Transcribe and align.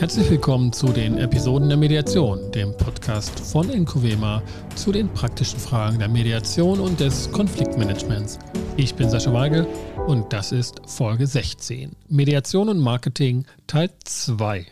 Herzlich 0.00 0.30
willkommen 0.30 0.72
zu 0.72 0.94
den 0.94 1.18
Episoden 1.18 1.68
der 1.68 1.76
Mediation, 1.76 2.50
dem 2.52 2.74
Podcast 2.74 3.38
von 3.38 3.68
Encovema 3.68 4.42
zu 4.74 4.92
den 4.92 5.12
praktischen 5.12 5.60
Fragen 5.60 5.98
der 5.98 6.08
Mediation 6.08 6.80
und 6.80 7.00
des 7.00 7.30
Konfliktmanagements. 7.30 8.38
Ich 8.78 8.94
bin 8.94 9.10
Sascha 9.10 9.30
Weigel 9.30 9.66
und 10.06 10.32
das 10.32 10.52
ist 10.52 10.80
Folge 10.86 11.26
16. 11.26 11.94
Mediation 12.08 12.70
und 12.70 12.78
Marketing 12.78 13.44
Teil 13.66 13.90
2. 14.02 14.64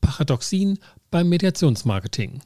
Paradoxien 0.00 0.78
beim 1.10 1.28
Mediationsmarketing. 1.28 2.40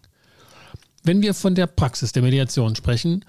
Wenn 1.04 1.22
wir 1.22 1.34
von 1.34 1.54
der 1.54 1.68
Praxis 1.68 2.10
der 2.10 2.24
Mediation 2.24 2.74
sprechen, 2.74 3.24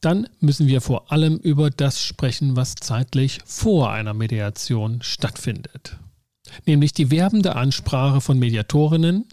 dann 0.00 0.26
müssen 0.40 0.68
wir 0.68 0.80
vor 0.80 1.12
allem 1.12 1.36
über 1.36 1.68
das 1.68 2.02
sprechen, 2.02 2.56
was 2.56 2.76
zeitlich 2.76 3.40
vor 3.44 3.92
einer 3.92 4.14
Mediation 4.14 5.02
stattfindet 5.02 5.98
nämlich 6.66 6.92
die 6.92 7.10
werbende 7.10 7.56
Ansprache 7.56 8.20
von 8.20 8.38
Mediatorinnen 8.38 9.24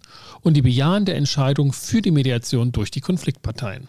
und 0.41 0.53
die 0.55 0.61
bejahende 0.61 1.13
Entscheidung 1.13 1.73
für 1.73 2.01
die 2.01 2.11
Mediation 2.11 2.71
durch 2.71 2.91
die 2.91 3.01
Konfliktparteien. 3.01 3.87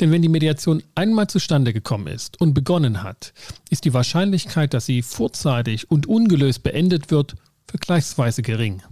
Denn 0.00 0.10
wenn 0.10 0.22
die 0.22 0.28
Mediation 0.28 0.82
einmal 0.94 1.28
zustande 1.28 1.72
gekommen 1.72 2.06
ist 2.06 2.40
und 2.40 2.54
begonnen 2.54 3.02
hat, 3.02 3.32
ist 3.70 3.84
die 3.84 3.94
Wahrscheinlichkeit, 3.94 4.74
dass 4.74 4.86
sie 4.86 5.02
vorzeitig 5.02 5.90
und 5.90 6.06
ungelöst 6.06 6.62
beendet 6.62 7.10
wird, 7.10 7.34
vergleichsweise 7.66 8.42
gering. 8.42 8.82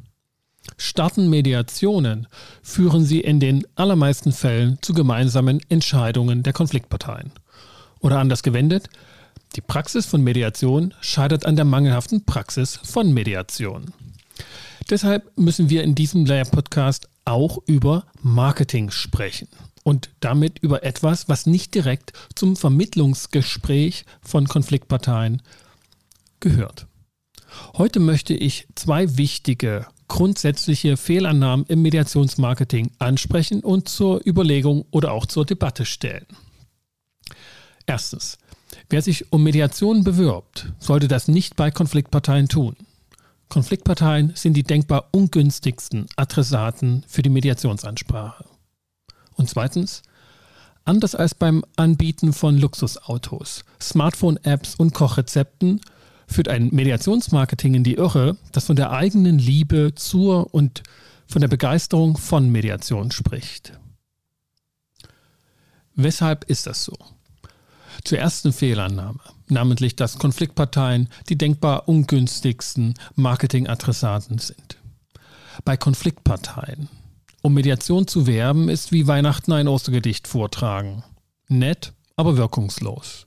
Starten 0.77 1.29
Mediationen, 1.29 2.27
führen 2.63 3.05
sie 3.05 3.21
in 3.21 3.39
den 3.39 3.67
allermeisten 3.77 4.33
Fällen 4.33 4.79
zu 4.81 4.95
gemeinsamen 4.95 5.61
Entscheidungen 5.69 6.43
der 6.43 6.53
Konfliktparteien. 6.53 7.33
Oder 8.01 8.19
anders 8.19 8.43
gewendet, 8.43 8.89
die 9.55 9.61
Praxis 9.61 10.07
von 10.07 10.23
Mediation 10.23 10.95
scheitert 11.01 11.47
an 11.47 11.57
der 11.57 11.65
mangelhaften 11.65 12.25
Praxis 12.25 12.81
von 12.83 13.13
Mediation. 13.13 13.93
Deshalb 14.91 15.31
müssen 15.39 15.71
wir 15.71 15.83
in 15.83 15.95
diesem 15.95 16.27
Layer-Podcast 16.27 17.09
auch 17.25 17.59
über 17.67 18.07
Marketing 18.21 18.91
sprechen 18.91 19.49
und 19.83 20.11
damit 20.21 20.59
über 20.59 20.83
etwas, 20.83 21.29
was 21.29 21.47
nicht 21.47 21.75
direkt 21.75 22.13
zum 22.35 22.57
Vermittlungsgespräch 22.57 24.05
von 24.23 24.47
Konfliktparteien 24.47 25.41
gehört. 26.41 26.87
Heute 27.77 28.01
möchte 28.01 28.35
ich 28.35 28.67
zwei 28.75 29.17
wichtige 29.17 29.87
grundsätzliche 30.09 30.97
Fehlannahmen 30.97 31.65
im 31.67 31.83
Mediationsmarketing 31.83 32.91
ansprechen 32.99 33.61
und 33.61 33.89
zur 33.89 34.27
Überlegung 34.27 34.85
oder 34.91 35.13
auch 35.13 35.27
zur 35.27 35.47
Debatte 35.47 35.87
stellen. 35.87 36.27
Erstens. 37.87 38.39
Wer 38.89 39.03
sich 39.03 39.33
um 39.33 39.43
Mediation 39.43 40.05
bewirbt, 40.05 40.73
sollte 40.79 41.09
das 41.09 41.29
nicht 41.29 41.57
bei 41.57 41.71
Konfliktparteien 41.71 42.49
tun. 42.49 42.77
Konfliktparteien 43.49 44.33
sind 44.35 44.55
die 44.55 44.63
denkbar 44.63 45.09
ungünstigsten 45.13 46.07
Adressaten 46.17 47.05
für 47.07 47.23
die 47.23 47.31
Mediationsansprache. 47.31 48.45
Und 49.35 49.49
zweitens, 49.49 50.03
anders 50.85 51.15
als 51.15 51.35
beim 51.35 51.65
Anbieten 51.77 52.33
von 52.33 52.59
Luxusautos, 52.59 53.65
Smartphone-Apps 53.81 54.75
und 54.77 54.95
Kochrezepten 54.95 55.81
führt 56.27 56.49
ein 56.49 56.69
Mediationsmarketing 56.73 57.75
in 57.75 57.85
die 57.85 57.95
Irre, 57.95 58.37
das 58.53 58.67
von 58.67 58.77
der 58.77 58.91
eigenen 58.91 59.39
Liebe 59.39 59.95
zur 59.95 60.53
und 60.55 60.83
von 61.27 61.41
der 61.41 61.49
Begeisterung 61.49 62.17
von 62.17 62.51
Mediation 62.51 63.11
spricht. 63.11 63.79
Weshalb 65.95 66.45
ist 66.45 66.67
das 66.67 66.85
so? 66.85 66.97
Zur 68.05 68.19
ersten 68.19 68.53
Fehlannahme, 68.53 69.19
namentlich 69.49 69.97
dass 69.97 70.19
Konfliktparteien 70.19 71.09
die 71.29 71.37
denkbar 71.37 71.89
ungünstigsten 71.89 72.95
Marketingadressaten 73.17 74.39
sind. 74.39 74.79
Bei 75.65 75.77
Konfliktparteien. 75.77 76.89
Um 77.43 77.55
Mediation 77.55 78.07
zu 78.07 78.27
werben, 78.27 78.69
ist 78.69 78.93
wie 78.93 79.07
Weihnachten 79.07 79.53
ein 79.53 79.69
Ostergedicht 79.69 80.29
vortragen. 80.29 81.05
Nett, 81.49 81.93
aber 82.17 82.37
wirkungslos. 82.37 83.27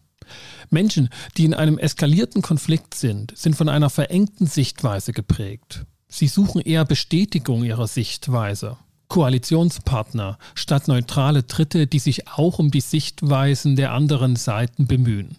Menschen, 0.69 1.09
die 1.37 1.45
in 1.45 1.53
einem 1.53 1.77
eskalierten 1.77 2.41
Konflikt 2.41 2.93
sind, 2.95 3.37
sind 3.37 3.55
von 3.55 3.69
einer 3.69 3.89
verengten 3.89 4.47
Sichtweise 4.47 5.13
geprägt. 5.13 5.85
Sie 6.09 6.27
suchen 6.27 6.61
eher 6.61 6.85
Bestätigung 6.85 7.63
ihrer 7.63 7.87
Sichtweise 7.87 8.77
Koalitionspartner 9.07 10.37
statt 10.55 10.87
neutrale 10.87 11.43
Dritte, 11.43 11.87
die 11.87 11.99
sich 11.99 12.27
auch 12.27 12.59
um 12.59 12.71
die 12.71 12.81
Sichtweisen 12.81 13.75
der 13.75 13.93
anderen 13.93 14.35
Seiten 14.35 14.87
bemühen. 14.87 15.37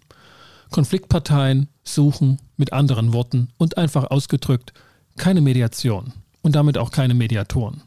Konfliktparteien 0.71 1.69
suchen 1.85 2.39
mit 2.57 2.73
anderen 2.73 3.13
Worten 3.13 3.49
und 3.57 3.79
einfach 3.79 4.11
ausgedrückt 4.11 4.73
keine 5.17 5.41
Mediation 5.41 6.13
und 6.43 6.55
damit 6.55 6.79
auch 6.79 6.91
keine 6.91 7.15
Mediatoren. 7.15 7.83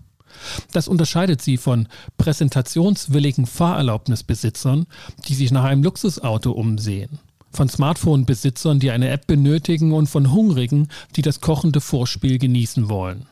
Das 0.72 0.88
unterscheidet 0.88 1.41
sie 1.41 1.58
von 1.58 1.88
präsentationswilligen 2.18 3.46
Fahrerlaubnisbesitzern, 3.46 4.86
die 5.28 5.34
sich 5.34 5.52
nach 5.52 5.64
einem 5.64 5.84
Luxusauto 5.84 6.52
umsehen, 6.52 7.20
von 7.52 7.70
Smartphone-Besitzern, 7.70 8.80
die 8.80 8.91
eine 8.91 9.09
App 9.09 9.28
benötigen 9.28 9.91
und 9.94 10.08
von 10.08 10.31
Hungrigen, 10.31 10.88
die 11.16 11.22
das 11.22 11.41
kochende 11.41 11.81
Vorspiel 11.81 12.38
genießen 12.38 12.90
wollen. 12.90 13.28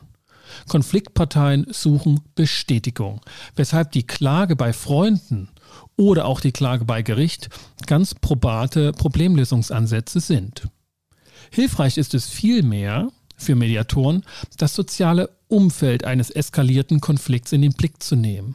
Konfliktparteien 0.68 1.66
suchen 1.70 2.20
Bestätigung, 2.34 3.20
weshalb 3.56 3.92
die 3.92 4.06
Klage 4.06 4.56
bei 4.56 4.72
Freunden 4.72 5.48
oder 5.96 6.24
auch 6.26 6.40
die 6.40 6.52
Klage 6.52 6.84
bei 6.84 7.02
Gericht 7.02 7.48
ganz 7.86 8.14
probate 8.14 8.92
Problemlösungsansätze 8.92 10.20
sind. 10.20 10.68
Hilfreich 11.50 11.98
ist 11.98 12.14
es 12.14 12.28
vielmehr 12.28 13.10
für 13.36 13.54
Mediatoren, 13.54 14.24
das 14.58 14.74
soziale 14.74 15.30
Umfeld 15.48 16.04
eines 16.04 16.30
eskalierten 16.30 17.00
Konflikts 17.00 17.52
in 17.52 17.62
den 17.62 17.72
Blick 17.72 18.02
zu 18.02 18.16
nehmen, 18.16 18.54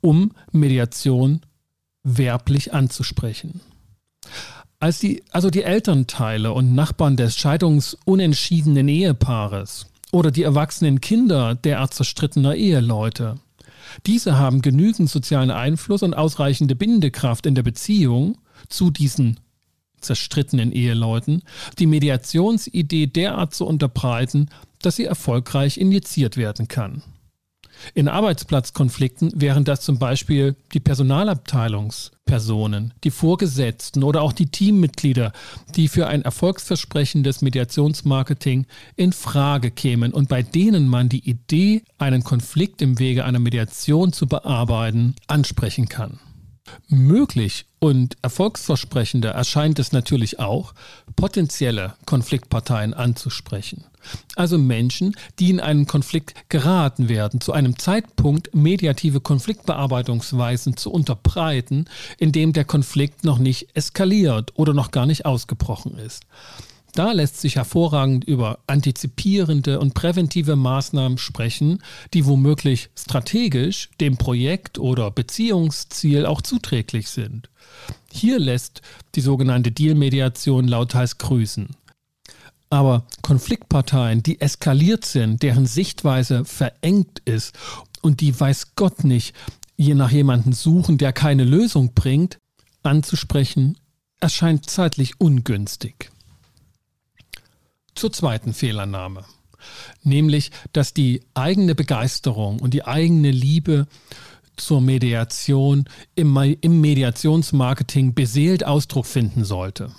um 0.00 0.32
Mediation 0.52 1.42
werblich 2.02 2.72
anzusprechen. 2.72 3.60
Als 4.78 4.98
die, 4.98 5.22
also 5.30 5.50
die 5.50 5.62
Elternteile 5.62 6.52
und 6.52 6.74
Nachbarn 6.74 7.16
des 7.16 7.36
scheidungsunentschiedenen 7.36 8.88
Ehepaares 8.88 9.86
oder 10.12 10.30
die 10.30 10.42
erwachsenen 10.42 11.00
Kinder 11.00 11.54
derart 11.54 11.94
zerstrittener 11.94 12.54
Eheleute. 12.54 13.38
Diese 14.06 14.38
haben 14.38 14.62
genügend 14.62 15.10
sozialen 15.10 15.50
Einfluss 15.50 16.02
und 16.02 16.14
ausreichende 16.14 16.74
Bindekraft 16.74 17.46
in 17.46 17.54
der 17.54 17.62
Beziehung 17.62 18.38
zu 18.68 18.90
diesen 18.90 19.40
zerstrittenen 20.00 20.72
Eheleuten, 20.72 21.42
die 21.78 21.86
Mediationsidee 21.86 23.06
derart 23.06 23.54
zu 23.54 23.66
unterbreiten, 23.66 24.50
dass 24.82 24.96
sie 24.96 25.04
erfolgreich 25.04 25.78
injiziert 25.78 26.36
werden 26.36 26.68
kann. 26.68 27.02
In 27.94 28.08
Arbeitsplatzkonflikten 28.08 29.40
wären 29.40 29.64
das 29.64 29.80
zum 29.80 29.98
Beispiel 29.98 30.56
die 30.72 30.80
Personalabteilungspersonen, 30.80 32.94
die 33.04 33.10
Vorgesetzten 33.10 34.02
oder 34.02 34.22
auch 34.22 34.32
die 34.32 34.46
Teammitglieder, 34.46 35.32
die 35.74 35.88
für 35.88 36.06
ein 36.06 36.22
erfolgsversprechendes 36.22 37.42
Mediationsmarketing 37.42 38.66
in 38.96 39.12
Frage 39.12 39.70
kämen 39.70 40.12
und 40.12 40.28
bei 40.28 40.42
denen 40.42 40.88
man 40.88 41.08
die 41.08 41.28
Idee, 41.28 41.82
einen 41.98 42.24
Konflikt 42.24 42.82
im 42.82 42.98
Wege 42.98 43.24
einer 43.24 43.38
Mediation 43.38 44.12
zu 44.12 44.26
bearbeiten, 44.26 45.14
ansprechen 45.26 45.88
kann. 45.88 46.18
Möglich 46.88 47.66
und 47.78 48.16
erfolgsversprechender 48.22 49.30
erscheint 49.30 49.78
es 49.78 49.92
natürlich 49.92 50.38
auch, 50.38 50.74
potenzielle 51.14 51.94
Konfliktparteien 52.06 52.94
anzusprechen. 52.94 53.84
Also 54.36 54.58
Menschen, 54.58 55.16
die 55.38 55.50
in 55.50 55.60
einen 55.60 55.86
Konflikt 55.86 56.34
geraten 56.48 57.08
werden, 57.08 57.40
zu 57.40 57.52
einem 57.52 57.78
Zeitpunkt 57.78 58.54
mediative 58.54 59.20
Konfliktbearbeitungsweisen 59.20 60.76
zu 60.76 60.90
unterbreiten, 60.90 61.86
in 62.18 62.32
dem 62.32 62.52
der 62.52 62.64
Konflikt 62.64 63.24
noch 63.24 63.38
nicht 63.38 63.68
eskaliert 63.74 64.52
oder 64.54 64.74
noch 64.74 64.90
gar 64.90 65.06
nicht 65.06 65.26
ausgebrochen 65.26 65.98
ist. 65.98 66.24
Da 66.94 67.12
lässt 67.12 67.40
sich 67.40 67.56
hervorragend 67.56 68.24
über 68.24 68.60
antizipierende 68.66 69.80
und 69.80 69.92
präventive 69.92 70.56
Maßnahmen 70.56 71.18
sprechen, 71.18 71.82
die 72.14 72.24
womöglich 72.24 72.88
strategisch 72.98 73.90
dem 74.00 74.16
Projekt 74.16 74.78
oder 74.78 75.10
Beziehungsziel 75.10 76.24
auch 76.24 76.40
zuträglich 76.40 77.10
sind. 77.10 77.50
Hier 78.10 78.38
lässt 78.38 78.80
die 79.14 79.20
sogenannte 79.20 79.72
Dealmediation 79.72 80.68
lauthals 80.68 81.18
grüßen. 81.18 81.76
Aber 82.70 83.06
Konfliktparteien, 83.22 84.22
die 84.22 84.40
eskaliert 84.40 85.04
sind, 85.04 85.42
deren 85.42 85.66
Sichtweise 85.66 86.44
verengt 86.44 87.20
ist 87.26 87.54
und 88.00 88.20
die 88.20 88.38
weiß 88.38 88.74
Gott 88.74 89.04
nicht, 89.04 89.34
je 89.76 89.94
nach 89.94 90.10
jemanden 90.10 90.52
suchen, 90.52 90.96
der 90.98 91.12
keine 91.12 91.44
Lösung 91.44 91.92
bringt, 91.94 92.38
anzusprechen, 92.82 93.76
erscheint 94.18 94.68
zeitlich 94.68 95.20
ungünstig 95.20 96.10
zur 97.96 98.12
zweiten 98.12 98.54
Fehlannahme, 98.54 99.24
nämlich 100.02 100.50
dass 100.72 100.94
die 100.94 101.22
eigene 101.34 101.74
Begeisterung 101.74 102.60
und 102.60 102.74
die 102.74 102.84
eigene 102.84 103.30
Liebe 103.30 103.86
zur 104.56 104.80
Mediation 104.80 105.84
im, 106.14 106.36
im 106.60 106.80
Mediationsmarketing 106.80 108.14
beseelt 108.14 108.64
Ausdruck 108.64 109.06
finden 109.06 109.44
sollte. 109.44 109.92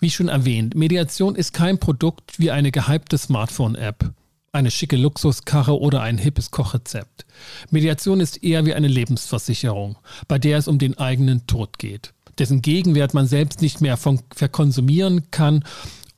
Wie 0.00 0.10
schon 0.10 0.28
erwähnt, 0.28 0.74
Mediation 0.74 1.34
ist 1.34 1.52
kein 1.52 1.78
Produkt 1.78 2.38
wie 2.38 2.50
eine 2.50 2.70
gehypte 2.70 3.18
Smartphone-App, 3.18 4.12
eine 4.52 4.70
schicke 4.70 4.96
Luxuskarre 4.96 5.78
oder 5.78 6.00
ein 6.00 6.18
hippes 6.18 6.50
Kochrezept. 6.50 7.26
Mediation 7.70 8.20
ist 8.20 8.42
eher 8.42 8.64
wie 8.64 8.74
eine 8.74 8.88
Lebensversicherung, 8.88 9.96
bei 10.26 10.38
der 10.38 10.58
es 10.58 10.68
um 10.68 10.78
den 10.78 10.96
eigenen 10.96 11.46
Tod 11.46 11.78
geht, 11.78 12.14
dessen 12.38 12.62
Gegenwert 12.62 13.12
man 13.12 13.26
selbst 13.26 13.60
nicht 13.60 13.80
mehr 13.80 13.96
verkonsumieren 13.96 15.30
kann 15.30 15.64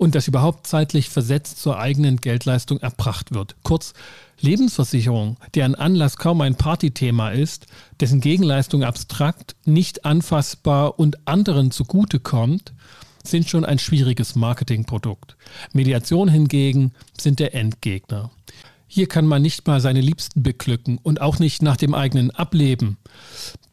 und 0.01 0.15
das 0.15 0.29
überhaupt 0.29 0.67
zeitlich 0.67 1.11
versetzt 1.11 1.61
zur 1.61 1.79
eigenen 1.79 2.17
Geldleistung 2.17 2.81
erbracht 2.81 3.35
wird. 3.35 3.57
Kurz 3.63 3.93
Lebensversicherung, 4.41 5.37
deren 5.55 5.75
Anlass 5.75 6.17
kaum 6.17 6.41
ein 6.41 6.55
Partythema 6.55 7.29
ist, 7.29 7.67
dessen 8.01 8.23
Gegenleistung 8.23 8.83
abstrakt, 8.83 9.57
nicht 9.67 10.07
anfassbar 10.07 10.99
und 10.99 11.29
anderen 11.29 11.71
zugutekommt, 11.71 12.73
sind 13.25 13.51
schon 13.51 13.67
ein 13.67 13.79
schwieriges 13.79 14.37
Marketingprodukt. 14.37 15.37
Mediation 15.75 16.29
hingegen 16.29 16.93
sind 17.21 17.39
der 17.39 17.55
Endgegner. 17.55 18.31
Hier 18.87 19.07
kann 19.07 19.27
man 19.27 19.43
nicht 19.43 19.67
mal 19.67 19.83
seine 19.83 20.01
Liebsten 20.01 20.43
beglücken 20.43 20.97
und 20.97 21.21
auch 21.21 21.39
nicht 21.39 21.61
nach 21.61 21.77
dem 21.77 21.95
eigenen 21.95 22.31
Ableben, 22.31 22.97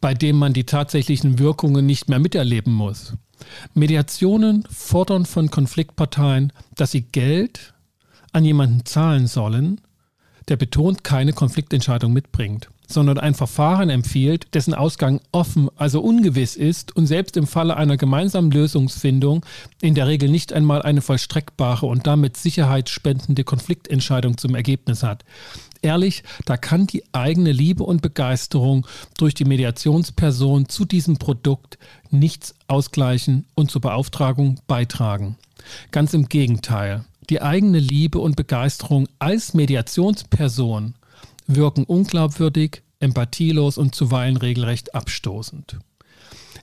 bei 0.02 0.12
dem 0.12 0.36
man 0.36 0.52
die 0.52 0.64
tatsächlichen 0.64 1.38
Wirkungen 1.38 1.86
nicht 1.86 2.10
mehr 2.10 2.18
miterleben 2.18 2.74
muss. 2.74 3.14
Mediationen 3.74 4.64
fordern 4.70 5.26
von 5.26 5.50
Konfliktparteien, 5.50 6.52
dass 6.76 6.92
sie 6.92 7.02
Geld 7.02 7.74
an 8.32 8.44
jemanden 8.44 8.84
zahlen 8.84 9.26
sollen, 9.26 9.80
der 10.48 10.56
betont 10.56 11.04
keine 11.04 11.32
Konfliktentscheidung 11.32 12.12
mitbringt, 12.12 12.68
sondern 12.86 13.18
ein 13.18 13.34
Verfahren 13.34 13.90
empfiehlt, 13.90 14.54
dessen 14.54 14.74
Ausgang 14.74 15.20
offen, 15.30 15.68
also 15.76 16.00
ungewiss 16.00 16.56
ist 16.56 16.96
und 16.96 17.06
selbst 17.06 17.36
im 17.36 17.46
Falle 17.46 17.76
einer 17.76 17.96
gemeinsamen 17.96 18.50
Lösungsfindung 18.50 19.44
in 19.82 19.94
der 19.94 20.06
Regel 20.06 20.30
nicht 20.30 20.52
einmal 20.52 20.82
eine 20.82 21.02
vollstreckbare 21.02 21.86
und 21.86 22.06
damit 22.06 22.36
sicherheitsspendende 22.36 23.44
Konfliktentscheidung 23.44 24.38
zum 24.38 24.54
Ergebnis 24.54 25.02
hat. 25.02 25.24
Ehrlich, 25.82 26.22
da 26.44 26.56
kann 26.56 26.86
die 26.86 27.04
eigene 27.12 27.52
Liebe 27.52 27.84
und 27.84 28.02
Begeisterung 28.02 28.86
durch 29.16 29.34
die 29.34 29.44
Mediationsperson 29.44 30.68
zu 30.68 30.84
diesem 30.84 31.18
Produkt 31.18 31.78
nichts 32.10 32.54
ausgleichen 32.66 33.46
und 33.54 33.70
zur 33.70 33.80
Beauftragung 33.80 34.60
beitragen. 34.66 35.36
Ganz 35.90 36.14
im 36.14 36.28
Gegenteil 36.28 37.04
die 37.30 37.42
eigene 37.42 37.78
Liebe 37.78 38.18
und 38.18 38.36
Begeisterung 38.36 39.06
als 39.18 39.52
Mediationsperson 39.52 40.94
wirken 41.46 41.84
unglaubwürdig, 41.84 42.82
empathielos 43.00 43.76
und 43.76 43.94
zuweilen 43.94 44.38
regelrecht 44.38 44.94
abstoßend. 44.94 45.78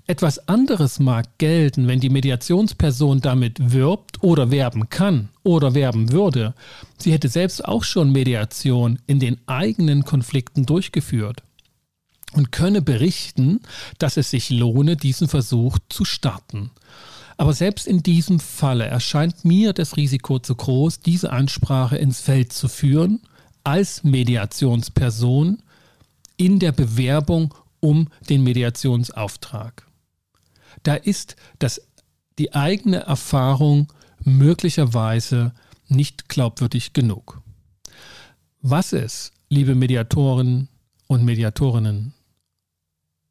Etwas 0.07 0.47
anderes 0.47 0.99
mag 0.99 1.25
gelten, 1.39 1.87
wenn 1.87 1.99
die 1.99 2.11
Mediationsperson 2.11 3.21
damit 3.21 3.71
wirbt 3.71 4.21
oder 4.21 4.51
werben 4.51 4.87
kann 4.89 5.29
oder 5.41 5.73
werben 5.73 6.11
würde. 6.11 6.53
Sie 6.99 7.11
hätte 7.11 7.27
selbst 7.27 7.65
auch 7.65 7.83
schon 7.83 8.11
Mediation 8.11 8.99
in 9.07 9.19
den 9.19 9.37
eigenen 9.47 10.05
Konflikten 10.05 10.67
durchgeführt 10.67 11.41
und 12.33 12.51
könne 12.51 12.83
berichten, 12.83 13.61
dass 13.97 14.17
es 14.17 14.29
sich 14.29 14.51
lohne, 14.51 14.95
diesen 14.95 15.27
Versuch 15.27 15.79
zu 15.89 16.05
starten. 16.05 16.69
Aber 17.37 17.53
selbst 17.53 17.87
in 17.87 18.03
diesem 18.03 18.39
Falle 18.39 18.85
erscheint 18.85 19.43
mir 19.43 19.73
das 19.73 19.97
Risiko 19.97 20.37
zu 20.37 20.53
groß, 20.53 20.99
diese 20.99 21.31
Ansprache 21.31 21.97
ins 21.97 22.21
Feld 22.21 22.53
zu 22.53 22.67
führen 22.67 23.21
als 23.63 24.03
Mediationsperson 24.03 25.63
in 26.37 26.59
der 26.59 26.71
Bewerbung 26.73 27.55
um 27.79 28.09
den 28.29 28.43
Mediationsauftrag. 28.43 29.85
Da 30.85 30.93
ist 30.93 31.35
das, 31.57 31.81
die 32.37 32.53
eigene 32.53 32.97
Erfahrung 32.97 33.91
möglicherweise 34.23 35.51
nicht 35.87 36.29
glaubwürdig 36.29 36.93
genug. 36.93 37.41
Was 38.61 38.93
es, 38.93 39.31
liebe 39.49 39.73
Mediatoren 39.73 40.69
und 41.07 41.25
Mediatorinnen 41.25 42.13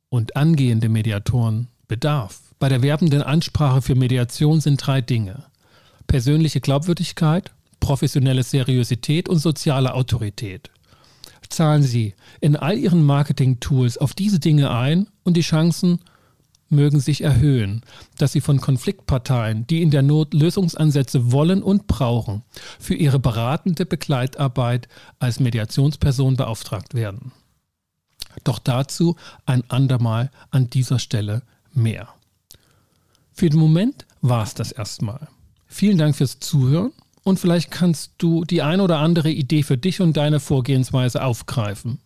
und 0.08 0.36
angehende 0.36 0.88
Mediatoren, 0.88 1.68
bedarf, 1.86 2.40
bei 2.58 2.68
der 2.68 2.82
werbenden 2.82 3.22
Ansprache 3.22 3.82
für 3.82 3.94
Mediation 3.94 4.60
sind 4.60 4.84
drei 4.84 5.00
Dinge. 5.00 5.44
Persönliche 6.08 6.60
Glaubwürdigkeit, 6.60 7.52
professionelle 7.78 8.42
Seriosität 8.42 9.28
und 9.28 9.38
soziale 9.38 9.94
Autorität. 9.94 10.70
Zahlen 11.48 11.84
Sie 11.84 12.14
in 12.40 12.56
all 12.56 12.76
Ihren 12.76 13.04
Marketing-Tools 13.04 13.98
auf 13.98 14.14
diese 14.14 14.40
Dinge 14.40 14.72
ein 14.72 15.08
und 15.22 15.36
die 15.36 15.42
Chancen 15.42 16.00
mögen 16.68 17.00
sich 17.00 17.22
erhöhen, 17.22 17.82
dass 18.18 18.32
Sie 18.32 18.40
von 18.40 18.60
Konfliktparteien, 18.60 19.66
die 19.66 19.82
in 19.82 19.90
der 19.90 20.02
Not 20.02 20.34
Lösungsansätze 20.34 21.32
wollen 21.32 21.62
und 21.62 21.86
brauchen, 21.86 22.42
für 22.78 22.94
ihre 22.94 23.18
beratende 23.18 23.86
Begleitarbeit 23.86 24.88
als 25.18 25.40
Mediationsperson 25.40 26.36
beauftragt 26.36 26.94
werden. 26.94 27.32
Doch 28.42 28.58
dazu 28.58 29.16
ein 29.46 29.62
andermal 29.70 30.30
an 30.50 30.70
dieser 30.70 30.98
Stelle 30.98 31.42
mehr. 31.72 32.08
Für 33.32 33.48
den 33.50 33.58
Moment 33.58 34.06
war 34.20 34.42
es 34.42 34.54
das 34.54 34.72
erstmal. 34.72 35.28
Vielen 35.66 35.98
Dank 35.98 36.16
fürs 36.16 36.38
Zuhören 36.40 36.92
und 37.24 37.40
vielleicht 37.40 37.70
kannst 37.70 38.12
du 38.18 38.44
die 38.44 38.62
ein 38.62 38.80
oder 38.80 38.98
andere 38.98 39.30
Idee 39.30 39.62
für 39.62 39.78
dich 39.78 40.00
und 40.00 40.16
deine 40.16 40.40
Vorgehensweise 40.40 41.24
aufgreifen. 41.24 41.98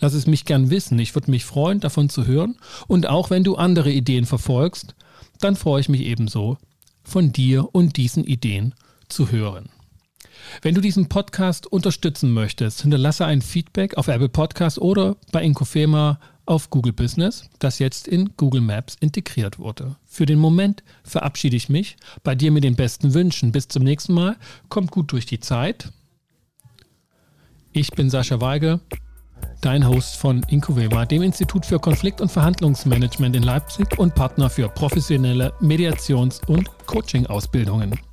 Lass 0.00 0.14
es 0.14 0.26
mich 0.26 0.44
gern 0.44 0.70
wissen, 0.70 0.98
ich 0.98 1.14
würde 1.14 1.30
mich 1.30 1.44
freuen, 1.44 1.80
davon 1.80 2.08
zu 2.08 2.26
hören 2.26 2.56
und 2.86 3.08
auch 3.08 3.30
wenn 3.30 3.44
du 3.44 3.56
andere 3.56 3.90
Ideen 3.90 4.26
verfolgst, 4.26 4.94
dann 5.40 5.56
freue 5.56 5.80
ich 5.80 5.88
mich 5.88 6.02
ebenso, 6.02 6.58
von 7.02 7.32
dir 7.32 7.74
und 7.74 7.96
diesen 7.96 8.24
Ideen 8.24 8.74
zu 9.08 9.30
hören. 9.30 9.70
Wenn 10.62 10.74
du 10.74 10.80
diesen 10.80 11.08
Podcast 11.08 11.66
unterstützen 11.66 12.32
möchtest, 12.32 12.82
hinterlasse 12.82 13.26
ein 13.26 13.42
Feedback 13.42 13.96
auf 13.96 14.08
Apple 14.08 14.28
Podcast 14.28 14.78
oder 14.78 15.16
bei 15.32 15.42
Inkofema 15.42 16.18
auf 16.46 16.70
Google 16.70 16.94
Business, 16.94 17.48
das 17.58 17.78
jetzt 17.78 18.08
in 18.08 18.30
Google 18.36 18.62
Maps 18.62 18.96
integriert 19.00 19.58
wurde. 19.58 19.96
Für 20.06 20.24
den 20.24 20.38
Moment 20.38 20.82
verabschiede 21.04 21.56
ich 21.56 21.68
mich 21.68 21.96
bei 22.22 22.34
dir 22.34 22.50
mit 22.50 22.64
den 22.64 22.74
besten 22.74 23.12
Wünschen. 23.12 23.52
Bis 23.52 23.68
zum 23.68 23.84
nächsten 23.84 24.14
Mal. 24.14 24.36
Kommt 24.70 24.90
gut 24.90 25.12
durch 25.12 25.26
die 25.26 25.40
Zeit. 25.40 25.92
Ich 27.72 27.90
bin 27.90 28.08
Sascha 28.08 28.40
Weige, 28.40 28.80
dein 29.60 29.86
Host 29.86 30.16
von 30.16 30.42
Incovema, 30.48 31.04
dem 31.06 31.22
Institut 31.22 31.66
für 31.66 31.78
Konflikt- 31.78 32.20
und 32.20 32.30
Verhandlungsmanagement 32.30 33.36
in 33.36 33.42
Leipzig 33.42 33.98
und 33.98 34.14
Partner 34.14 34.50
für 34.50 34.68
professionelle 34.68 35.52
Mediations- 35.60 36.40
und 36.46 36.68
Coaching-Ausbildungen. 36.86 38.07